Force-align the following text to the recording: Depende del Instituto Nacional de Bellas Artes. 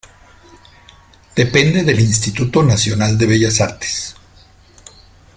Depende 1.37 1.83
del 1.83 1.99
Instituto 1.99 2.63
Nacional 2.63 3.19
de 3.19 3.27
Bellas 3.27 3.61
Artes. 3.61 4.15